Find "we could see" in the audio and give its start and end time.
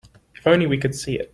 0.65-1.19